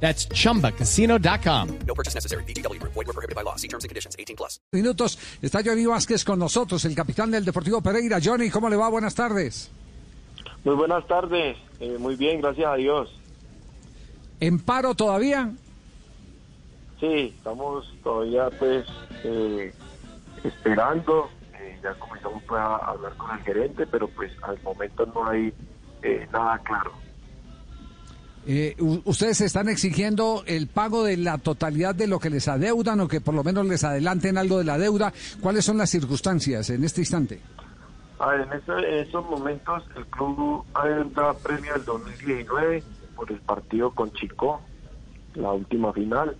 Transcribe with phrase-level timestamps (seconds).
[0.00, 1.68] That's chumbacasino.com.
[1.86, 2.44] No purchase necessary.
[2.44, 2.78] BGW.
[2.82, 3.56] Void were prohibited by law.
[3.56, 4.14] See terms and conditions.
[4.18, 4.60] 18 plus.
[4.72, 5.18] minutos.
[5.42, 8.18] Está Johnny Vázquez con nosotros, el capitán del Deportivo Pereira.
[8.22, 8.88] Johnny, ¿cómo le va?
[8.90, 9.70] Buenas tardes.
[10.64, 13.10] Muy buenas tardes, Eh, muy bien, gracias a Dios.
[14.40, 15.50] ¿En paro todavía?
[17.00, 18.86] Sí, estamos todavía pues
[19.24, 19.72] eh,
[20.44, 25.28] esperando, Eh, ya comenzamos pues, a hablar con el gerente, pero pues al momento no
[25.28, 25.52] hay
[26.02, 26.92] eh, nada claro.
[28.48, 33.08] Eh, ¿Ustedes están exigiendo el pago de la totalidad de lo que les adeudan o
[33.08, 35.12] que por lo menos les adelanten algo de la deuda?
[35.40, 37.40] ¿Cuáles son las circunstancias en este instante?
[38.20, 42.84] A ver, en, este- en estos momentos el club adeuda premio del 2019
[43.16, 44.60] por el partido con Chico,
[45.34, 46.36] la última final,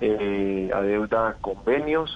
[0.00, 2.10] eh, adeuda convenios,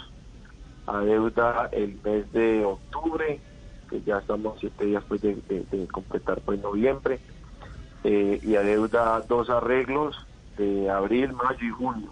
[0.86, 3.40] adeuda el mes de octubre,
[3.88, 7.18] que ya estamos siete días pues de, de- de completar pues noviembre,
[8.04, 12.10] eh, y adeuda dos arreglos de abril, mayo y junio.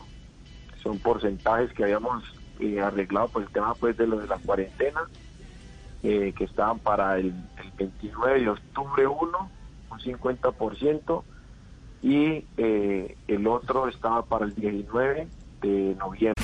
[0.82, 2.24] Son porcentajes que habíamos
[2.60, 5.02] eh, arreglado por el tema pues de lo de la cuarentena
[6.02, 9.50] eh, que estaban para el, el 29 de octubre uno,
[9.90, 11.22] un 50%,
[12.02, 15.26] y eh, el otro estaba para el 19
[15.62, 16.34] de noviembre.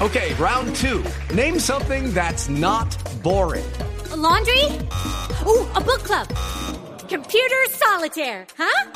[0.00, 1.04] Okay, round two.
[1.34, 2.88] Name something that's not
[3.22, 3.64] boring.
[4.12, 4.64] A laundry?
[5.46, 6.26] Ooh, a book club.
[7.10, 8.90] Computer solitaire, huh?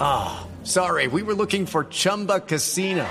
[0.00, 3.04] Ah, sorry, we were looking for Chumba Casino.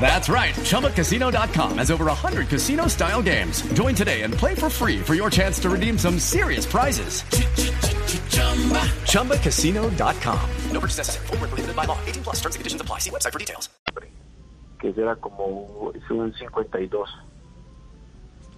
[0.00, 0.52] That's right.
[0.54, 3.62] ChumbaCasino.com has over 100 casino style games.
[3.72, 7.22] Join today and play for free for your chance to redeem some serious prizes.
[9.12, 10.50] ChumbaCasino.com.
[10.72, 11.26] No purchase necessary.
[11.28, 11.98] Void were prohibited by law.
[12.04, 12.36] 18 plus.
[12.40, 12.98] Terms and conditions apply.
[12.98, 13.68] See website for details.
[14.80, 17.08] que era como es un 52.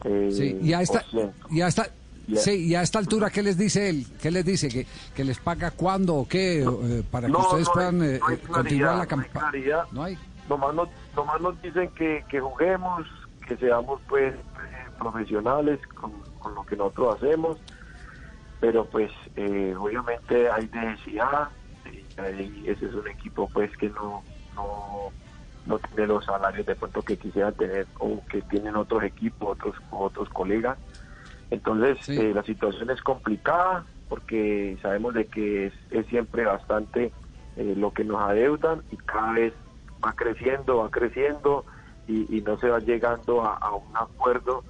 [0.05, 3.89] Eh, Sí, y a esta, por y sí, y a esta altura, ¿qué les dice
[3.89, 4.07] él?
[4.21, 4.69] ¿Qué les dice?
[4.69, 6.63] ¿Que, que les paga cuándo o qué?
[6.63, 9.33] eh, para que ustedes no hay- puedan eh, no hay eh, continuar claridad, la campaña.
[9.51, 9.85] claridad.
[9.93, 10.19] No hay.
[10.49, 13.07] Nomás nos, nomás nos dicen que, que juguemos,
[13.47, 14.39] que seamos pues eh,
[14.99, 17.59] profesionales con, con lo que nosotros hacemos,
[18.61, 21.49] pero pues eh, obviamente hay necesidad,
[22.17, 24.23] hay- ese es un equipo pues que no,
[24.55, 25.11] no,
[25.67, 29.77] no tiene los salarios de pronto que quisiera tener o que tienen otros equipos, otros,
[29.91, 30.79] otros colegas.
[31.51, 32.19] Entonces Sí.
[32.19, 37.13] eh, la situación es complicada porque sabemos de que es, es siempre bastante
[37.57, 39.53] eh, lo que nos adeudan y cada vez
[40.05, 41.65] va creciendo, va creciendo
[42.07, 44.65] y, y no se va llegando a, a un acuerdo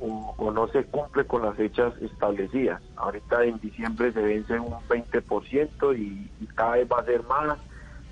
[0.00, 2.82] o, o no se cumple con las fechas establecidas.
[2.96, 7.58] Ahorita en diciembre se vence un 20% y, y cada vez va a ser más,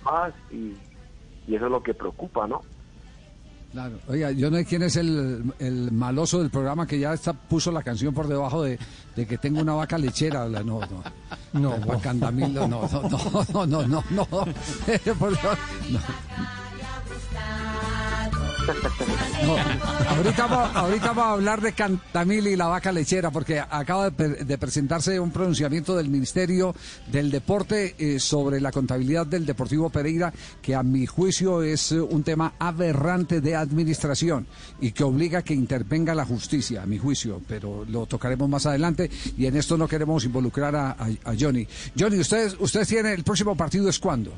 [0.05, 0.77] más y,
[1.47, 2.63] y eso es lo que preocupa, ¿no?
[3.73, 3.99] Claro.
[4.09, 7.71] Oiga, yo no sé quién es el, el maloso del programa que ya está, puso
[7.71, 8.79] la canción por debajo de,
[9.15, 10.49] de que tengo una vaca lechera.
[10.49, 10.81] No, no.
[11.53, 12.89] No, no, no, no, no,
[13.67, 14.05] no, no, no.
[14.11, 14.45] No.
[20.09, 20.45] Ahorita,
[20.75, 24.59] ahorita vamos a hablar de Cantamil y la vaca lechera, porque acaba de, pre- de
[24.59, 26.75] presentarse un pronunciamiento del Ministerio
[27.11, 32.01] del Deporte eh, sobre la contabilidad del Deportivo Pereira, que a mi juicio es eh,
[32.01, 34.47] un tema aberrante de administración
[34.81, 38.67] y que obliga a que intervenga la justicia, a mi juicio, pero lo tocaremos más
[38.67, 41.67] adelante y en esto no queremos involucrar a, a- a Johnny.
[41.99, 44.33] Johnny, ustedes, ustedes tienen el próximo partido es cuándo?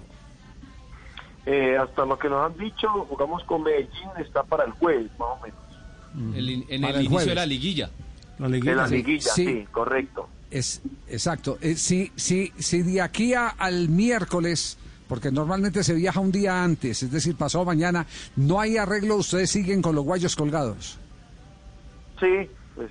[1.47, 5.29] Eh, hasta lo que nos han dicho, jugamos con Medellín, está para el jueves, más
[5.29, 6.37] o menos.
[6.37, 7.91] El en el, el inicio de la liguilla.
[8.39, 9.47] De la sí, liguilla, sí.
[9.47, 10.29] sí, correcto.
[10.51, 11.59] Es exacto.
[11.61, 14.77] Eh, si, si, si de aquí a- al miércoles,
[15.09, 19.51] porque normalmente se viaja un día antes, es decir, pasado mañana, no hay arreglo, ustedes
[19.51, 20.99] siguen con los guayos colgados.
[22.21, 22.91] Sí, pues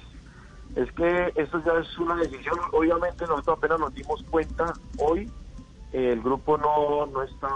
[0.75, 2.57] es que esto ya es una decisión.
[2.73, 5.29] Obviamente nosotros apenas nos dimos cuenta hoy,
[5.93, 7.49] eh, el grupo no, no está,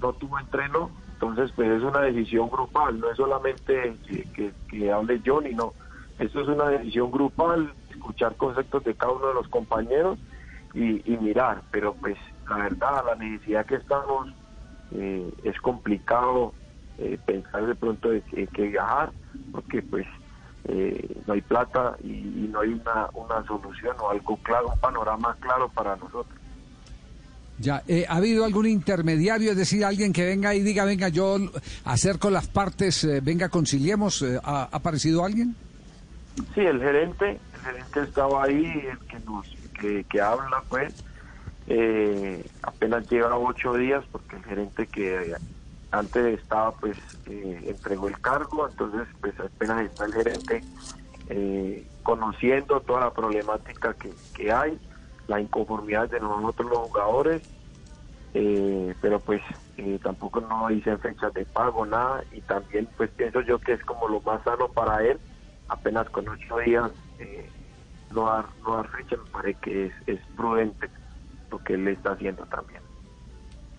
[0.00, 4.92] no tuvo entreno, entonces pues es una decisión grupal, no es solamente que, que, que
[4.92, 5.72] hable Johnny, no.
[6.18, 10.18] Esto es una decisión grupal, escuchar conceptos de cada uno de los compañeros
[10.74, 12.16] y, mirar, pero pues
[12.48, 14.28] la verdad, la necesidad que estamos
[14.92, 16.52] eh, es complicado
[16.98, 19.12] eh, pensar de pronto de que, viajar,
[19.52, 20.06] porque pues
[20.64, 24.80] eh, no hay plata y, y no hay una, una solución o algo claro, un
[24.80, 26.38] panorama claro para nosotros.
[27.58, 31.38] Ya, eh, ¿ha habido algún intermediario, es decir, alguien que venga y diga, venga, yo
[31.84, 34.22] acerco las partes, eh, venga, conciliemos?
[34.22, 35.54] eh, ¿ha, aparecido alguien?
[36.54, 39.46] Sí, el gerente, el gerente estaba ahí, el que nos,
[40.08, 40.92] que, habla, pues,
[41.68, 45.34] eh, apenas lleva ocho días, porque el gerente que
[45.92, 50.64] antes estaba, pues, entregó el cargo, entonces, pues, apenas está el gerente
[52.02, 54.78] conociendo toda la problemática que, que hay,
[55.26, 57.42] la inconformidad de nosotros los jugadores,
[58.34, 59.40] eh, pero pues
[59.76, 63.84] eh, tampoco no dicen fechas de pago, nada, y también pues pienso yo que es
[63.84, 65.20] como lo más sano para él,
[65.68, 67.48] apenas con ocho días eh,
[68.10, 70.90] no, dar, no dar fecha, me parece que es, es prudente
[71.50, 72.80] lo que él está haciendo también.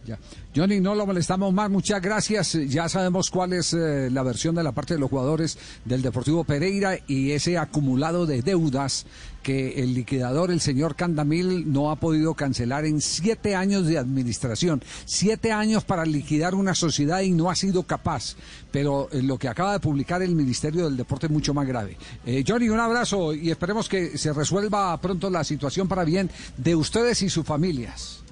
[0.06, 0.20] Ya.
[0.56, 2.54] Johnny, no lo molestamos más, muchas gracias.
[2.68, 6.44] Ya sabemos cuál es eh, la versión de la parte de los jugadores del Deportivo
[6.44, 9.08] Pereira y ese acumulado de deudas
[9.42, 14.84] que el liquidador, el señor Candamil, no ha podido cancelar en siete años de administración.
[15.06, 18.36] Siete años para liquidar una sociedad y no ha sido capaz.
[18.72, 21.98] Pero eh, lo que acaba de publicar el Ministerio del Deporte es mucho más grave.
[22.26, 26.76] Eh, Johnny, un abrazo y esperemos que se resuelva pronto la situación para bien de
[26.76, 28.25] ustedes y sus familias.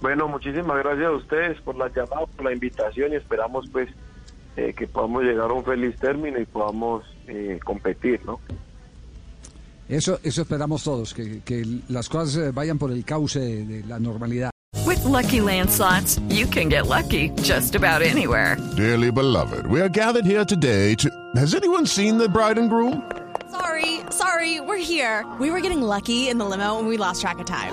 [0.00, 3.88] Bueno, muchísimas gracias a ustedes por la llamada, por la invitación y esperamos pues
[4.56, 8.40] eh, que podamos llegar a un feliz término y podamos eh, competir, ¿no?
[9.88, 13.86] Eso, eso esperamos todos, que, que las cosas eh, vayan por el cauce de, de
[13.86, 14.50] la normalidad.
[14.86, 18.56] With Lucky Land slots, you can get lucky just about anywhere.
[18.76, 21.08] Dearly beloved, we are gathered here today to.
[21.36, 23.02] Has anyone seen the bride and groom?
[23.50, 25.24] Sorry, sorry, we're here.
[25.40, 27.72] We were getting lucky in the limo and we lost track of time.